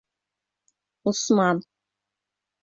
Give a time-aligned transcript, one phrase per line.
[1.11, 1.61] Усман.